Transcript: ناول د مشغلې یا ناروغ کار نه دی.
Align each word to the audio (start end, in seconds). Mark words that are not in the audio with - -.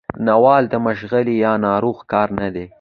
ناول 0.25 0.63
د 0.69 0.75
مشغلې 0.87 1.33
یا 1.45 1.53
ناروغ 1.67 1.97
کار 2.11 2.27
نه 2.39 2.47
دی. 2.55 2.65